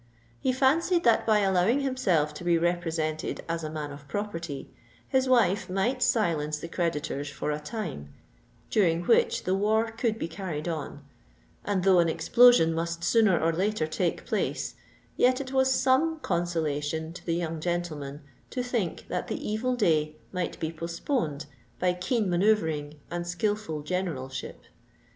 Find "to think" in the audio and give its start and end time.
18.49-19.07